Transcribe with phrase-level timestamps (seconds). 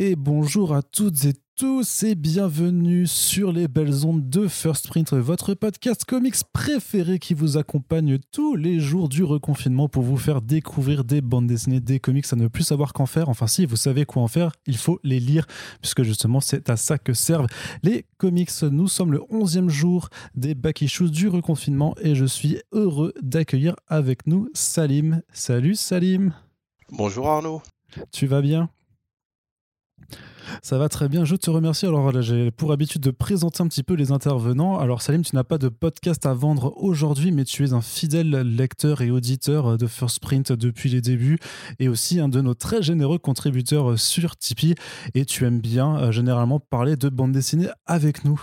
[0.00, 5.12] et bonjour à toutes et tous et bienvenue sur les belles ondes de First Print,
[5.12, 10.40] votre podcast comics préféré qui vous accompagne tous les jours du reconfinement pour vous faire
[10.40, 13.28] découvrir des bandes dessinées, des comics à ne plus savoir qu'en faire.
[13.28, 15.48] Enfin si, vous savez quoi en faire, il faut les lire
[15.82, 17.48] puisque justement c'est à ça que servent
[17.82, 18.52] les comics.
[18.62, 23.74] Nous sommes le 11e jour des back issues du reconfinement et je suis heureux d'accueillir
[23.88, 25.22] avec nous Salim.
[25.32, 26.34] Salut Salim.
[26.92, 27.62] Bonjour Arnaud.
[28.12, 28.70] Tu vas bien?
[30.62, 31.86] Ça va très bien, je te remercie.
[31.86, 34.78] Alors j'ai pour habitude de présenter un petit peu les intervenants.
[34.78, 38.30] Alors Salim, tu n'as pas de podcast à vendre aujourd'hui, mais tu es un fidèle
[38.30, 41.38] lecteur et auditeur de First Print depuis les débuts
[41.78, 44.74] et aussi un de nos très généreux contributeurs sur Tipeee.
[45.14, 48.40] Et tu aimes bien euh, généralement parler de bande dessinée avec nous.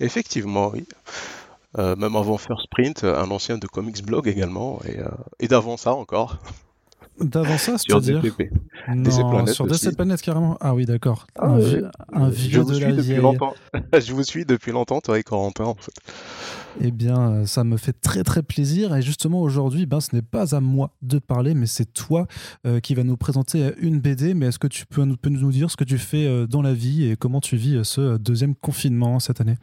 [0.00, 0.86] Effectivement, oui.
[1.78, 5.08] Euh, même avant First Print, un ancien de Comics Blog également, euh,
[5.40, 6.38] et d'avant ça encore.
[7.20, 8.22] D'avant ça, c'est-à-dire
[9.46, 10.56] sur DC Planète carrément.
[10.60, 11.26] Ah oui, d'accord.
[11.38, 11.56] Ah,
[12.12, 13.20] un, vieux de la vieille.
[14.00, 15.92] je vous suis depuis longtemps, toi et Corentin, en fait.
[16.80, 18.96] Eh bien, euh, ça me fait très très plaisir.
[18.96, 22.26] Et justement, aujourd'hui, ben, ce n'est pas à moi de parler, mais c'est toi
[22.66, 24.34] euh, qui va nous présenter une BD.
[24.34, 26.74] Mais est-ce que tu peux, peux nous dire ce que tu fais euh, dans la
[26.74, 29.56] vie et comment tu vis ce deuxième confinement cette année?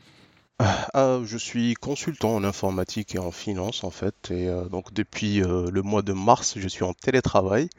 [0.93, 5.41] Ah, je suis consultant en informatique et en finance en fait, et euh, donc depuis
[5.41, 7.69] euh, le mois de mars, je suis en télétravail.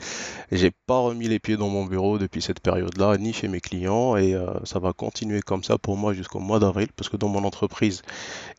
[0.50, 4.16] J'ai pas remis les pieds dans mon bureau depuis cette période-là, ni chez mes clients,
[4.16, 7.28] et euh, ça va continuer comme ça pour moi jusqu'au mois d'avril, parce que dans
[7.28, 8.02] mon entreprise,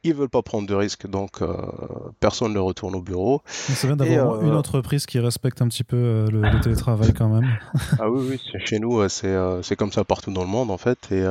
[0.03, 1.41] ils veulent pas prendre de risques, donc
[2.19, 3.41] personne ne retourne au bureau.
[3.45, 7.49] C'est bien d'avoir une entreprise qui respecte un petit peu le, télétravail quand même.
[7.99, 11.23] ah oui, oui, chez nous, c'est comme ça partout dans le monde en fait, et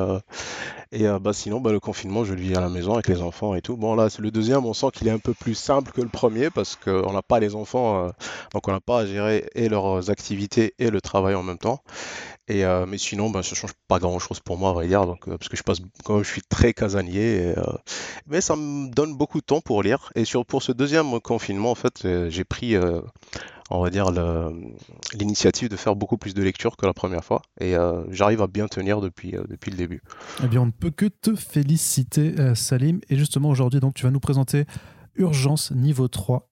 [0.95, 3.55] et bah, sinon, bah, le confinement, je le vis à la maison avec les enfants
[3.55, 3.77] et tout.
[3.77, 6.09] Bon, là, c'est le deuxième, on sent qu'il est un peu plus simple que le
[6.09, 8.11] premier parce qu'on n'a pas les enfants, euh,
[8.53, 11.83] donc on n'a pas à gérer et leurs activités et le travail en même temps.
[12.49, 15.07] Et, euh, mais sinon, bah, ça change pas grand chose pour moi, à vrai dire,
[15.07, 17.55] donc, parce que je passe, quand je suis très casanier,
[18.27, 20.11] mais ça me donne beaucoup de temps pour lire.
[20.17, 22.77] Et sur, pour ce deuxième confinement, en fait, j'ai pris
[23.73, 24.11] on va dire,
[25.15, 27.43] l'initiative de faire beaucoup plus de lectures que la première fois.
[27.61, 30.03] Et euh, j'arrive à bien tenir depuis, euh, depuis le début.
[30.45, 33.01] Eh bien, on ne peut que te féliciter, euh, Salim.
[33.09, 34.67] Et justement, aujourd'hui, donc, tu vas nous présenter
[35.17, 36.49] Urgence niveau 3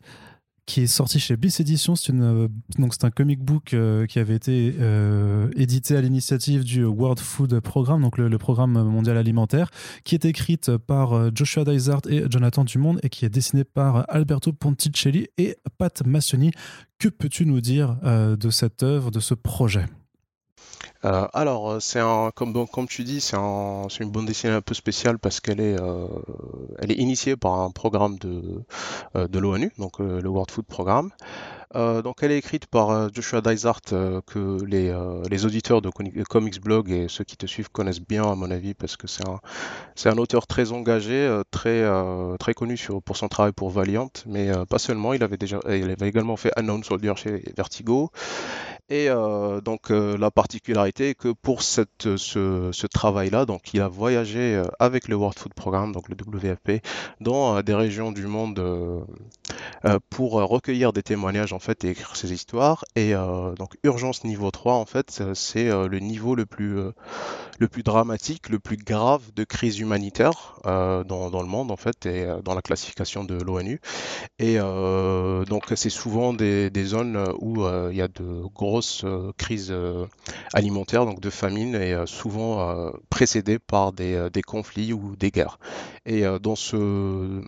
[0.71, 1.97] qui est sorti chez Bliss Edition.
[1.97, 2.49] C'est une,
[2.79, 3.75] donc c'est un comic book
[4.09, 4.75] qui avait été
[5.57, 9.71] édité à l'initiative du World Food Programme, donc le, programme mondial alimentaire,
[10.05, 14.53] qui est écrite par Joshua Dysart et Jonathan Dumont et qui est dessiné par Alberto
[14.53, 16.53] Ponticelli et Pat Massoni,
[17.01, 19.87] que peux-tu nous dire euh, de cette œuvre, de ce projet?
[21.05, 22.01] Euh, alors, euh, c'est
[22.35, 26.95] comme, tu dis, c'est un, une bande dessinée un peu spéciale parce qu'elle est, est
[26.95, 31.11] initiée par un programme de, l'ONU, donc le World Food Programme.
[31.77, 36.61] Euh, donc elle est écrite par euh, Joshua Dysart, euh, que les, auditeurs de Comics
[36.61, 40.19] Blog et ceux qui te suivent connaissent bien à mon avis parce que c'est un,
[40.19, 41.85] auteur très engagé, très,
[42.57, 46.51] connu pour son travail pour Valiant, mais pas seulement, il avait, il avait également fait
[46.57, 48.11] Unknown Soldier chez Vertigo.
[48.91, 49.09] Et
[49.65, 55.15] donc la particularité est que pour cette, ce, travail-là, donc il a voyagé avec le
[55.15, 56.85] World Food Programme, donc le WFP,
[57.21, 58.61] dans des régions du monde
[60.11, 62.85] pour recueillir des témoignages en fait et écrire ses histoires.
[62.97, 66.93] Et euh, donc urgence niveau 3 en fait c'est euh, le niveau le plus euh,
[67.59, 72.27] le plus dramatique, le plus grave de crise humanitaire dans, le monde en fait et
[72.43, 73.81] dans la classification de l'ONU.
[74.39, 78.43] Et donc c'est souvent des, des, zones où il y a de
[78.81, 79.05] grosses
[79.37, 79.75] crises
[80.55, 85.59] alimentaires, donc de famine et souvent précédées par des, conflits ou des guerres.
[86.07, 87.43] Et dans ce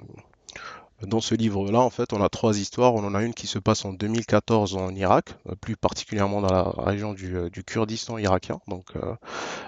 [1.06, 2.94] dans ce livre-là, en fait, on a trois histoires.
[2.94, 6.52] On en a une qui se passe en 2014 en Irak, euh, plus particulièrement dans
[6.52, 9.14] la région du, euh, Kurdistan irakien, donc euh,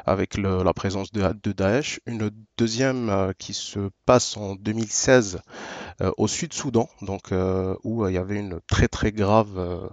[0.06, 2.00] avec la présence de, de, Daesh.
[2.06, 5.40] Une deuxième qui se passe en 2016
[6.16, 7.32] au Sud-Soudan, donc
[7.84, 9.90] où il y avait une très très grave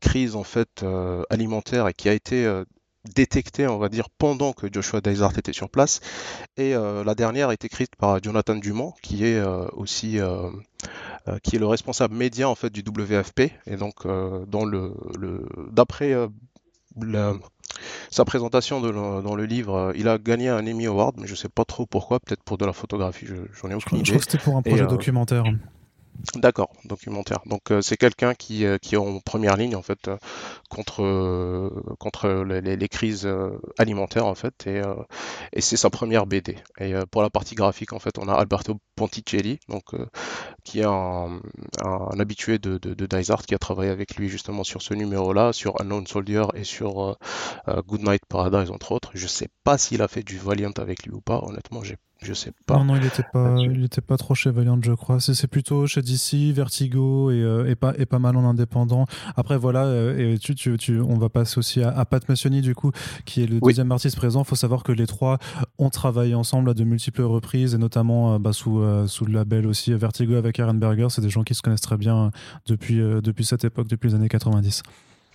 [0.00, 0.84] crise en fait
[1.30, 2.46] alimentaire et qui a été
[3.14, 6.00] détecté, on va dire, pendant que Joshua Dysart était sur place.
[6.56, 10.50] Et euh, la dernière est écrite par Jonathan Dumont, qui est euh, aussi euh,
[11.42, 13.52] qui est le responsable média en fait du WFP.
[13.66, 14.92] Et donc, dans le,
[15.70, 16.14] d'après
[18.10, 21.64] sa présentation dans le livre, il a gagné un Emmy Award, mais je sais pas
[21.64, 24.06] trop pourquoi, peut-être pour de la photographie, j'en ai aucune idée.
[24.06, 25.44] Je crois que c'était pour un projet documentaire.
[26.34, 27.40] D'accord, documentaire.
[27.46, 30.16] Donc euh, c'est quelqu'un qui, euh, qui est en première ligne en fait euh,
[30.70, 31.04] contre,
[31.98, 33.28] contre les, crises
[33.78, 34.82] alimentaires en fait et,
[35.52, 36.56] et c'est sa première BD.
[36.78, 39.94] Et pour la partie graphique en fait on a Alberto Ponticelli donc
[40.64, 41.40] qui est un,
[42.18, 43.06] habitué de, de,
[43.46, 47.16] qui a travaillé avec lui justement sur ce numéro-là, sur Unknown Soldier et sur
[47.68, 49.10] euh, Goodnight Paradise entre autres.
[49.14, 52.32] Je sais pas s'il a fait du Valiant avec lui ou pas, honnêtement j'ai je
[52.34, 52.76] sais pas.
[52.78, 55.20] Non, non, il était pas, il était pas trop chez Valiant, je crois.
[55.20, 59.06] C'est plutôt chez DC, Vertigo et, euh, et pas, et pas mal en indépendant.
[59.36, 62.60] Après, voilà, euh, et tu, tu, tu, on va passer aussi à, à Pat Messioni,
[62.60, 62.92] du coup,
[63.24, 63.72] qui est le Oui.
[63.72, 64.44] deuxième artiste présent.
[64.44, 65.38] faut savoir que les trois
[65.78, 69.66] ont travaillé ensemble à de multiples reprises et notamment euh, bah, sous, sous le label
[69.66, 71.08] aussi Vertigo avec Aaron Berger.
[71.10, 72.30] C'est des gens qui se connaissent très bien
[72.66, 74.82] depuis, depuis cette époque, depuis les années 90.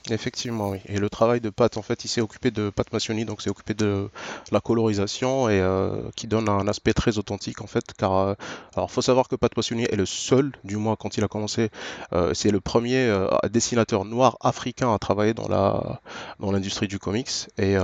[0.09, 0.79] Effectivement, oui.
[0.85, 3.49] Et le travail de Pat, en fait, il s'est occupé de Pat Massioni, donc s'est
[3.49, 4.09] occupé de
[4.51, 7.93] la colorisation et euh, qui donne un aspect très authentique, en fait.
[7.97, 8.33] Car, euh,
[8.75, 11.69] alors, faut savoir que Pat Massioni est le seul, du moins quand il a commencé,
[12.13, 15.99] euh, c'est le premier euh, dessinateur noir africain à travailler dans la
[16.39, 17.47] dans l'industrie du comics.
[17.57, 17.75] Et,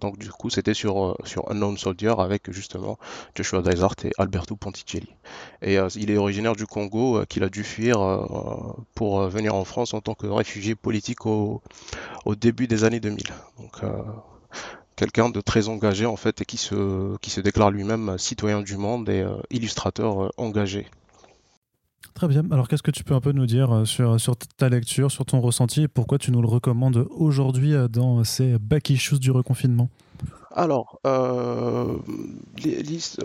[0.00, 2.98] donc, du coup, c'était sur sur Unknown Soldier avec justement
[3.34, 5.08] Joshua Dysart et Alberto Ponticelli.
[5.62, 7.98] Et il est originaire du Congo, qu'il a dû fuir
[8.94, 11.62] pour venir en France en tant que réfugié politique au,
[12.34, 13.24] début des années 2000.
[13.58, 14.02] Donc euh,
[14.96, 18.76] quelqu'un de très engagé en fait et qui se, qui se déclare lui-même citoyen du
[18.76, 20.86] monde et euh, illustrateur euh, engagé.
[22.14, 22.44] Très bien.
[22.50, 25.40] Alors, qu'est-ce que tu peux un peu nous dire sur, sur ta lecture, sur ton
[25.40, 29.88] ressenti et pourquoi tu nous le recommandes aujourd'hui dans ces back issues du reconfinement?
[30.54, 31.96] Alors, euh,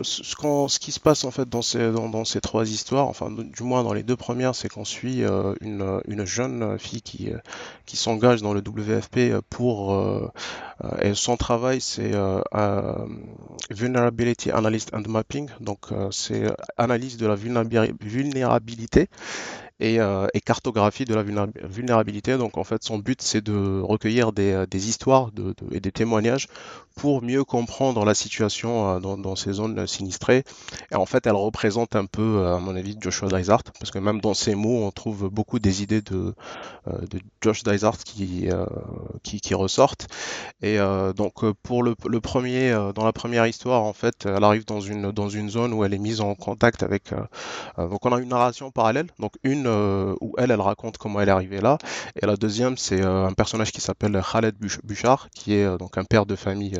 [0.03, 3.83] ce, qui se passe en fait dans ces, dans, ces trois histoires, enfin du moins
[3.83, 7.37] dans les deux premières, c'est qu'on suit euh, une, une jeune fille qui, euh,
[7.93, 9.97] s'engage dans le WFP pour
[11.01, 12.11] et son travail c'est
[13.71, 16.43] Vulnerability Analyst and Mapping, donc c'est
[16.77, 19.09] analyse de la vulnérabi- vulnérabilité
[19.79, 22.37] et, euh, et cartographie de la vulnéra- vulnérabilité.
[22.37, 25.31] Donc en fait, son but, c'est de recueillir des, euh, histoires
[25.71, 26.47] et des témoignages
[26.95, 30.43] pour mieux comprendre la situation euh, dans, ces zones sinistrées.
[30.91, 34.19] Et en fait, elle représente un peu, à mon avis, Joshua Dysart, parce que même
[34.19, 36.33] dans ses mots, on trouve beaucoup des idées de,
[36.87, 38.49] de Josh Dysart qui,
[39.23, 40.07] qui, ressortent.
[40.61, 40.77] Et
[41.15, 45.29] donc pour le, premier, dans la première histoire, en fait, elle arrive dans une, dans
[45.29, 47.13] une zone où elle est mise en contact avec...
[47.77, 51.29] donc on a une narration parallèle, donc une euh, où elle, elle raconte comment elle
[51.29, 51.77] est arrivée là,
[52.21, 55.97] et la deuxième c'est euh, un personnage qui s'appelle Khaled Buchar, qui est euh, donc
[55.97, 56.79] un père de famille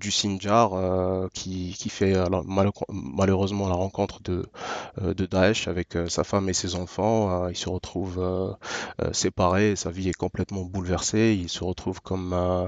[0.00, 0.70] du Sinjar,
[1.32, 2.14] qui, fait
[2.88, 4.46] malheureusement la rencontre de,
[5.00, 7.48] de Daesh avec sa femme et ses enfants.
[7.48, 8.56] Il se retrouve
[9.00, 12.66] euh, séparé, sa vie est complètement bouleversée, il se retrouve comme, euh,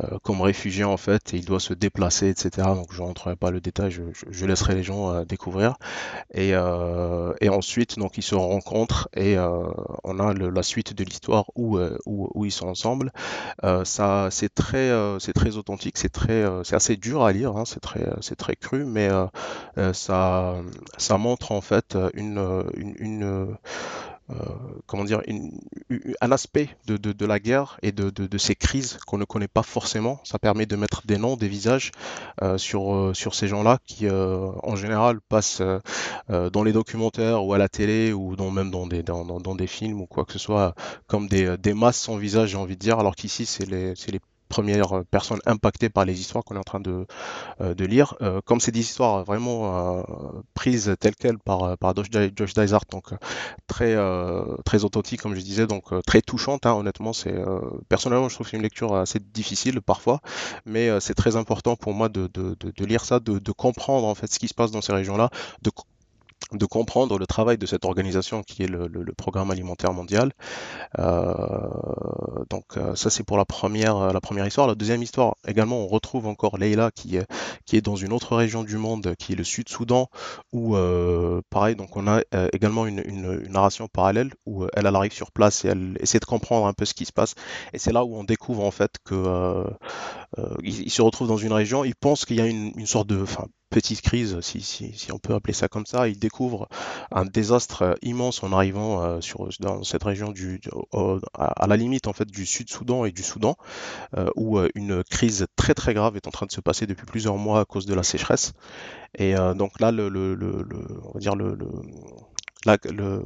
[0.00, 2.68] euh, comme réfugié en fait, et il doit se déplacer, etc.
[2.74, 5.76] Donc je rentrerai pas le détail, je, laisserai les gens découvrir.
[6.32, 6.56] Et,
[7.48, 12.50] ensuite, donc, ils se rencontrent et on a la suite de l'histoire où, où, ils
[12.50, 13.12] sont ensemble.
[13.84, 18.04] C'est très, très authentique, c'est assez dur à lire, hein, c'est très,
[18.36, 19.10] très cru, mais
[19.92, 20.54] ça,
[20.96, 23.56] ça montre en fait une,
[24.86, 25.22] comment dire,
[26.20, 29.62] un aspect de, de, la guerre et de, de, ces crises qu'on ne connaît pas
[29.62, 30.20] forcément.
[30.24, 31.92] Ça permet de mettre des noms, des visages
[32.42, 35.78] euh, sur, euh, sur ces gens-là qui, euh, en général, passent euh,
[36.30, 39.54] euh, dans les documentaires ou à la télé ou dans, même dans des, dans, dans,
[39.54, 40.74] des films ou quoi que ce soit,
[41.06, 43.94] comme des, des masses sans visage, j'ai envie de dire, alors qu'ici, c'est les
[44.48, 47.06] premières personnes impactées par les histoires qu'on est en train de,
[47.60, 48.14] euh, de lire.
[48.22, 50.02] Euh, comme c'est des histoires vraiment euh,
[50.54, 53.10] prises telles quelles par, par Josh, Dysart, donc
[53.66, 53.96] très,
[54.64, 57.12] très authentique, comme je disais, donc très touchante, hein, honnêtement.
[57.88, 60.20] Personnellement, je trouve que c'est une lecture assez difficile parfois,
[60.64, 64.14] mais c'est très important pour moi de, de, de, lire ça, de, de comprendre en
[64.14, 65.30] fait ce qui se passe dans ces régions-là,
[65.62, 65.70] de
[66.52, 70.32] de comprendre le travail de cette organisation qui est le, Programme alimentaire mondial.
[70.98, 71.24] Euh,
[72.50, 74.66] donc euh, ça c'est pour la première, la première histoire.
[74.66, 77.26] La deuxième histoire, également, on retrouve encore Leila qui est,
[77.66, 80.08] qui est dans une autre région du monde, qui est le Sud-Soudan,
[80.52, 82.20] où euh, pareil, donc on a
[82.52, 86.66] également une, une, narration parallèle où elle arrive sur place et elle essaie de comprendre
[86.66, 87.34] un peu ce qui se passe.
[87.72, 89.64] Et c'est là où on découvre en fait que
[90.36, 93.08] euh, il, il, se retrouve dans une région, il pense qu'il y a une, sorte
[93.08, 96.08] de, enfin, petite crise, si, on peut appeler ça comme ça.
[96.08, 96.68] Il découvre
[97.10, 99.20] un désastre immense en arrivant euh,
[99.60, 100.60] dans cette région du,
[101.34, 103.56] à la limite en fait du Sud-Soudan et du Soudan,
[104.16, 107.36] euh, où une crise très très grave est en train de se passer depuis plusieurs
[107.36, 108.52] mois à cause de la sécheresse.
[109.16, 113.22] Et euh, donc là, on va dire le, le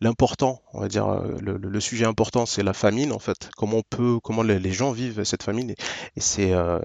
[0.00, 1.08] l'important, on va dire,
[1.40, 3.50] le, le, le, sujet important, c'est la famine en fait.
[3.56, 5.76] Comment on peut, comment les, gens vivent cette famine, et,
[6.16, 6.80] et c'est euh,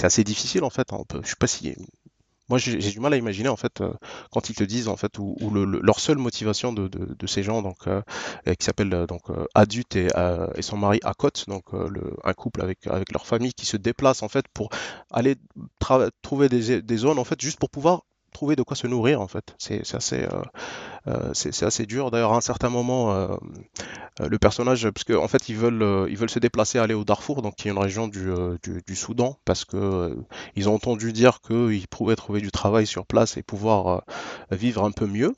[0.00, 0.92] assez difficile en fait.
[0.92, 1.74] On peut, je sais pas si
[2.48, 3.82] moi, j'ai du mal à imaginer en fait
[4.30, 7.88] quand ils te disent en fait où, leur seule motivation de, ces gens donc
[8.46, 9.22] qui s'appelle donc
[9.54, 10.06] Adut et,
[10.54, 11.64] et, son mari Akot, donc
[12.22, 14.68] un couple avec avec leur famille qui se déplace en fait pour
[15.10, 15.34] aller
[16.22, 18.02] trouver des zones en fait juste pour pouvoir
[18.36, 19.54] trouver de quoi se nourrir en fait.
[19.56, 20.42] C'est assez, euh,
[21.08, 22.10] euh, assez dur.
[22.10, 23.28] D'ailleurs, à un certain moment, euh,
[24.20, 27.68] le personnage, parce qu'en en fait, ils veulent, se déplacer, aller au Darfour, donc qui
[27.68, 28.28] est une région du,
[28.62, 30.16] du, Soudan, parce que
[30.54, 34.02] ils ont entendu dire qu'ils pouvaient trouver du travail sur place et pouvoir
[34.50, 35.34] vivre un peu mieux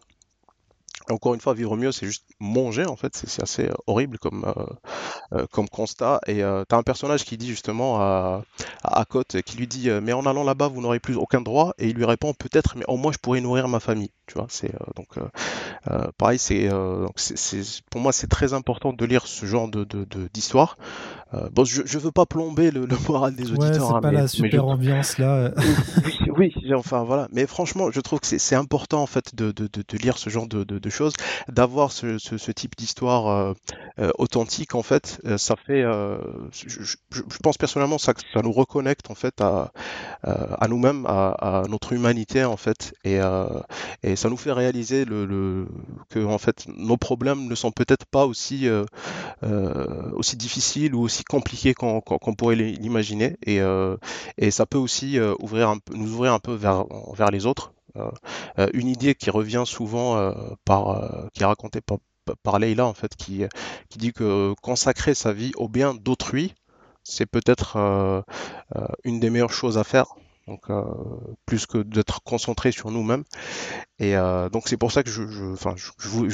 [1.11, 4.45] encore une fois, vivre mieux, c'est juste manger, en fait, c'est assez euh, horrible comme,
[4.45, 6.21] euh, euh, comme constat.
[6.27, 8.43] Et tu as un personnage qui dit justement à,
[8.83, 11.73] à Akot, qui lui dit Mais en allant là-bas, vous n'aurez plus aucun droit.
[11.79, 14.11] Et il lui répond Peut-être, mais au moins, je pourrais nourrir ma famille.
[14.27, 15.09] Tu vois, c'est donc
[16.19, 16.69] pareil, c'est
[17.91, 19.69] pour moi, c'est très important de lire ce genre
[20.33, 20.77] d'histoire.
[20.79, 20.83] De,
[21.35, 23.69] euh, bon, je, je veux pas plomber le, moral des auditeurs.
[23.69, 25.53] Ouais, c'est hein, pas la super ambiance là.
[26.05, 27.28] oui, oui, enfin voilà.
[27.33, 30.47] Mais franchement, je trouve que c'est important en fait de, de, de, lire ce genre
[30.47, 31.12] de, de choses,
[31.49, 33.54] d'avoir ce, ce, type d'histoire euh,
[33.99, 35.21] euh, authentique en fait.
[35.37, 36.97] ça fait, je,
[37.42, 39.73] pense personnellement, ça, ça nous reconnecte en fait à,
[40.23, 43.18] à nous-mêmes, à, notre humanité en fait, et,
[44.02, 45.68] et ça nous fait réaliser le, le,
[46.11, 48.68] que en fait nos problèmes ne sont peut-être pas aussi
[50.12, 52.00] aussi difficiles ou aussi compliqué qu'on
[52.37, 53.97] pourrait l'imaginer et, euh,
[54.37, 56.85] et, ça peut aussi euh, ouvrir un, nous ouvrir un peu vers,
[57.30, 57.73] les autres.
[57.97, 60.32] Euh, une idée qui revient souvent
[60.64, 61.99] par, qui est racontée par,
[62.42, 63.44] par Leila en fait, qui,
[63.97, 66.54] dit que consacrer sa vie au bien d'autrui,
[67.02, 67.76] c'est peut-être
[69.04, 70.14] une des meilleures choses à faire
[71.47, 73.25] plus que d'être concentré sur nous-mêmes.
[74.00, 75.23] Et euh, donc c'est pour ça que je,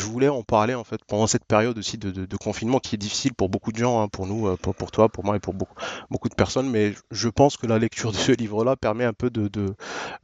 [0.05, 3.49] voulais en parler en fait pendant cette période aussi de, confinement qui est difficile pour
[3.49, 6.35] beaucoup de gens, hein, pour nous, euh, pour, toi, pour moi et pour beaucoup, de
[6.35, 6.69] personnes.
[6.69, 9.75] Mais je pense que la lecture de ce livre-là permet un peu de,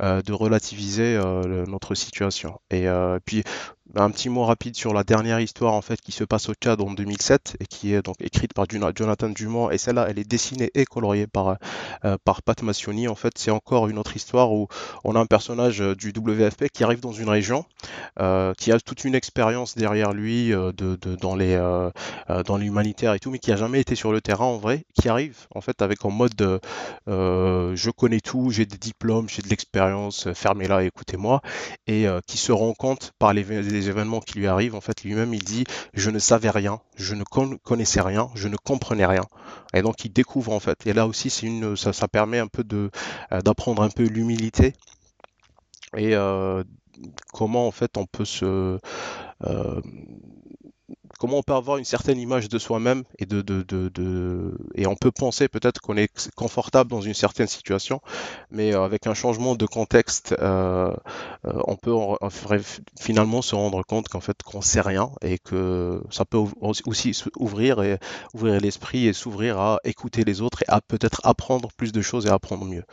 [0.02, 1.18] euh, relativiser
[1.66, 2.60] notre situation.
[2.70, 2.86] Et
[3.24, 3.42] puis
[3.96, 6.80] un petit mot rapide sur la dernière histoire en fait qui se passe au Tchad
[6.80, 10.70] en 2007 et qui est donc écrite par Jonathan Dumont et celle-là elle est dessinée
[10.74, 11.56] et coloriée par
[12.24, 14.68] par Pat Massioni en fait c'est encore une autre histoire où
[15.02, 17.29] on a un personnage du WFP qui arrive dans une
[18.18, 23.38] euh, qui a toute une expérience derrière lui euh, euh, dans l'humanitaire et tout, mais
[23.38, 26.10] qui a jamais été sur le terrain en vrai, qui arrive en fait avec en
[26.10, 26.60] mode
[27.06, 31.40] je connais tout, j'ai des diplômes, j'ai de l'expérience, fermez-la, écoutez-moi,
[31.86, 33.40] et qui se rend compte par les,
[33.88, 37.24] événements qui lui arrivent, en fait lui-même il dit je ne savais rien, je ne
[37.24, 39.24] connaissais rien, je ne comprenais rien,
[39.74, 40.86] et donc il découvre en fait.
[40.86, 44.74] Et là aussi c'est une ça, permet un peu d'apprendre un peu l'humilité
[45.96, 46.62] et euh,
[47.32, 48.78] comment en fait on peut se
[49.44, 49.80] euh,
[51.18, 55.96] comment on peut avoir une certaine image de soi-même et on peut penser peut-être qu'on
[55.96, 58.00] est confortable dans une certaine situation,
[58.50, 60.94] mais euh, avec un changement de contexte, euh,
[61.46, 61.94] euh, on peut
[62.98, 67.82] finalement se rendre compte qu'en fait qu'on sait rien et que ça peut aussi ouvrir
[68.34, 72.30] l'esprit et s'ouvrir à écouter les autres et à peut-être apprendre plus de choses et
[72.30, 72.84] apprendre mieux,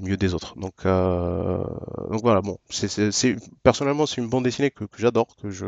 [0.00, 0.54] mieux des autres.
[0.58, 5.66] Donc, voilà, bon, c'est personnellement c'est une bande dessinée que, j'adore, que je,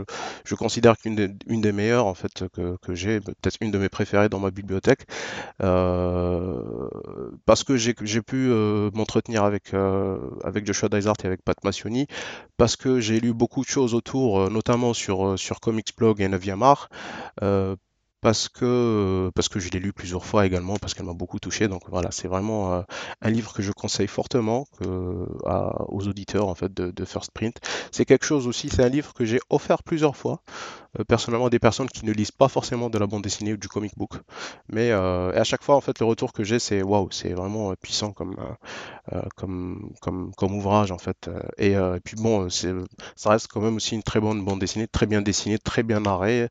[0.54, 4.38] considère qu'une une des meilleures en fait que, j'ai, peut-être une de mes préférées dans
[4.38, 5.06] ma bibliothèque,
[5.62, 6.88] euh,
[7.44, 12.06] parce que j'ai pu euh, m'entretenir avec, euh, avec Joshua Dysart et avec Pat Massioni,
[12.56, 16.62] parce que j'ai lu beaucoup de choses autour, notamment sur, sur Comics Blog et 9e
[16.62, 16.88] art,
[18.24, 21.68] parce que, parce que je l'ai lu plusieurs fois également, parce qu'elle m'a beaucoup touché.
[21.68, 22.82] Donc voilà, c'est vraiment
[23.20, 27.60] un livre que je conseille fortement aux auditeurs en fait de, First Print.
[27.92, 30.40] C'est quelque chose aussi, c'est un livre que j'ai offert plusieurs fois.
[31.00, 33.68] Euh, personnellement des personnes qui ne lisent pas forcément de la bande dessinée ou du
[33.68, 34.12] comic book.
[34.68, 37.72] Mais euh, à chaque fois, en fait, le retour que j'ai, c'est waouh, c'est vraiment
[37.72, 38.36] euh, puissant comme,
[39.36, 41.28] comme, comme, ouvrage, en fait.
[41.58, 45.22] Et, puis bon, ça reste quand même aussi une très bonne bande dessinée, très bien
[45.22, 46.48] dessinée, très bien narrée,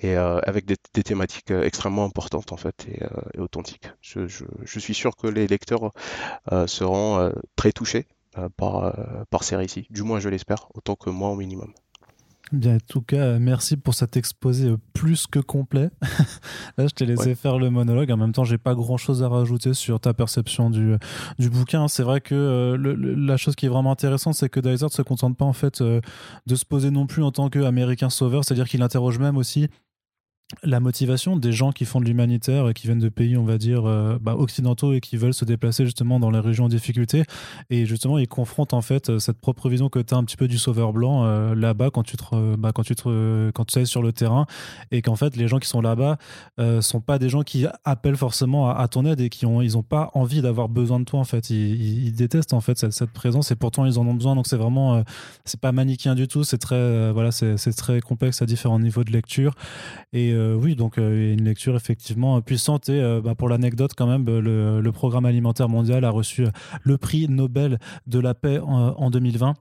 [0.00, 0.76] et avec des,
[1.10, 3.90] thématiques extrêmement importantes, en fait, et, authentiques.
[4.00, 5.92] Je, je, je, suis sûr que les lecteurs
[6.66, 8.06] seront très touchés
[8.56, 8.94] par,
[9.30, 9.86] par ces récits.
[9.90, 11.72] Du moins, je l'espère, autant que moi au minimum.
[12.52, 15.90] Bien, en tout cas, merci pour cet exposé euh, plus que complet.
[16.78, 18.10] Là, je t'ai laissé faire le monologue.
[18.10, 20.96] En même temps, j'ai pas grand chose à rajouter sur ta perception du,
[21.38, 21.86] du bouquin.
[21.86, 22.76] C'est vrai que euh,
[23.16, 26.00] la chose qui est vraiment intéressante, c'est que Dysart se contente pas en fait euh,
[26.46, 29.68] de se poser non plus en tant qu'Américain sauveur, c'est-à-dire qu'il interroge même aussi
[30.62, 33.56] la motivation des gens qui font de l'humanitaire et qui viennent de pays, on va
[33.56, 37.24] dire, euh, bah, occidentaux et qui veulent se déplacer justement dans les régions en difficulté.
[37.70, 40.48] Et justement, ils confrontent en fait cette propre vision que tu as un petit peu
[40.48, 43.84] du sauveur blanc euh, là-bas quand tu te, bah, quand tu te, quand tu es
[43.84, 44.46] sur le terrain
[44.90, 46.18] et qu'en fait, les gens qui sont là-bas
[46.58, 49.78] euh, sont pas des gens qui appellent forcément à, ton aide et qui ont, ils
[49.78, 51.50] ont pas envie d'avoir besoin de toi en fait.
[51.50, 54.34] Ils, détestent en fait cette, présence et pourtant ils en ont besoin.
[54.34, 55.02] Donc c'est vraiment,
[55.44, 56.42] c'est pas manichéen du tout.
[56.42, 59.54] C'est très, voilà, c'est très complexe à différents niveaux de lecture
[60.12, 62.88] et euh, oui, donc euh, une lecture effectivement puissante.
[62.88, 66.46] Et euh, bah, pour l'anecdote, quand même, le, Programme alimentaire mondial a reçu
[66.82, 69.54] le prix Nobel de la paix en 2020.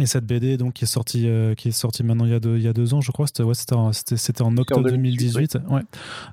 [0.00, 2.40] Et cette BD donc qui est sortie euh, qui est sortie maintenant il y a
[2.40, 4.88] deux, il y a deux ans je crois c'était ouais, c'était en, c'était en octobre
[4.88, 5.82] 2018, ouais.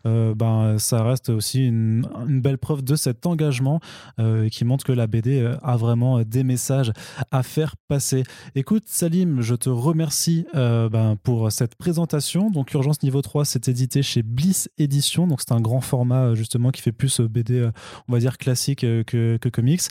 [0.06, 3.82] euh, ben ça reste aussi une, une, belle preuve de cet engagement
[4.18, 6.94] euh, qui montre que la BD a vraiment des messages
[7.32, 8.24] à faire passer.
[8.56, 12.50] Écoute Salim, je te remercie ben, pour cette présentation.
[12.52, 16.72] Donc Urgence niveau 3 c'est édité chez Bliss Édition donc c'est un grand format justement
[16.72, 17.70] qui fait plus BD
[18.08, 19.04] on va dire classique que,
[19.36, 19.82] que comics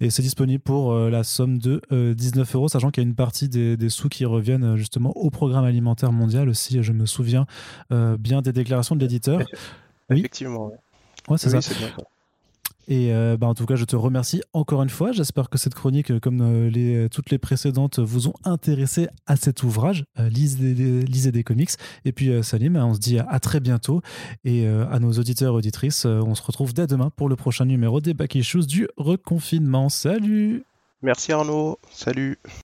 [0.00, 3.48] et c'est disponible pour la somme de 19 euros sachant qu'il y a une partie
[3.48, 6.82] des, sous qui reviennent euh, justement au programme alimentaire mondial aussi.
[6.82, 7.46] Je me souviens
[7.92, 9.40] euh, bien des déclarations de l'éditeur.
[10.10, 10.72] Effectivement.
[11.28, 11.74] Ouais, c'est ça.
[12.88, 15.10] Et euh, bah, en tout cas, je te remercie encore une fois.
[15.10, 20.04] J'espère que cette chronique, comme les, toutes les précédentes, vous ont intéressé à cet ouvrage.
[20.16, 21.70] lisez, des, comics.
[22.04, 24.02] Et puis, Salim, on se dit à, très bientôt.
[24.44, 28.00] Et à nos auditeurs et auditrices, on se retrouve dès demain pour le prochain numéro
[28.00, 29.88] des Back Issues du reconfinement.
[29.88, 30.64] Salut
[31.02, 31.78] Merci Arnaud.
[31.90, 32.38] Salut